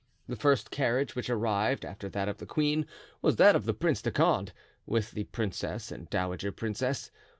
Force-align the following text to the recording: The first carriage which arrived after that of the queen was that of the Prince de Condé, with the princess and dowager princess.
The 0.27 0.35
first 0.35 0.71
carriage 0.71 1.13
which 1.15 1.29
arrived 1.29 1.85
after 1.85 2.09
that 2.09 2.27
of 2.27 2.39
the 2.39 2.47
queen 2.47 2.87
was 3.21 3.35
that 3.35 3.55
of 3.55 3.65
the 3.65 3.73
Prince 3.75 4.01
de 4.01 4.09
Condé, 4.09 4.49
with 4.87 5.11
the 5.11 5.25
princess 5.25 5.91
and 5.91 6.09
dowager 6.09 6.51
princess. 6.51 7.11